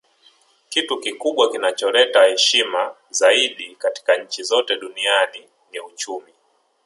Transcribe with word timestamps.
Kitu 0.69 0.97
kikubwa 0.99 1.51
kinacholeta 1.51 2.23
heshima 2.23 2.95
zaidi 3.09 3.75
katika 3.75 4.17
nchi 4.17 4.43
zote 4.43 4.75
duniani 4.77 5.47
ni 5.71 5.79
uchumi 5.79 6.33